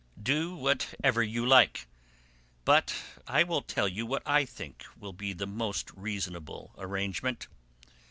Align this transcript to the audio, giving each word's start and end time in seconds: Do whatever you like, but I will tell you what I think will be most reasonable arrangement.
Do 0.19 0.55
whatever 0.55 1.21
you 1.21 1.45
like, 1.45 1.85
but 2.65 2.95
I 3.27 3.43
will 3.43 3.61
tell 3.61 3.87
you 3.87 4.07
what 4.07 4.23
I 4.25 4.45
think 4.45 4.83
will 4.97 5.13
be 5.13 5.35
most 5.35 5.91
reasonable 5.91 6.73
arrangement. 6.79 7.47